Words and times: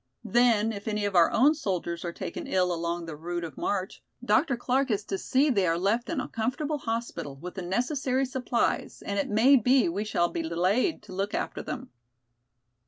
Then, 0.25 0.71
if 0.73 0.87
any 0.87 1.05
of 1.05 1.15
our 1.15 1.29
own 1.29 1.53
soldiers 1.53 2.03
are 2.03 2.11
taken 2.11 2.47
ill 2.47 2.73
along 2.73 3.05
the 3.05 3.15
route 3.15 3.43
of 3.43 3.55
march, 3.55 4.01
Dr. 4.25 4.57
Clark 4.57 4.89
is 4.89 5.03
to 5.03 5.17
see 5.19 5.51
they 5.51 5.67
are 5.67 5.77
left 5.77 6.09
in 6.09 6.19
a 6.19 6.27
comfortable 6.27 6.79
hospital 6.79 7.35
with 7.35 7.53
the 7.53 7.61
necessary 7.61 8.25
supplies 8.25 9.03
and 9.05 9.19
it 9.19 9.29
may 9.29 9.55
be 9.57 9.87
we 9.89 10.03
shall 10.03 10.29
be 10.29 10.41
delayed 10.41 11.03
to 11.03 11.13
look 11.13 11.35
after 11.35 11.61
them." 11.61 11.91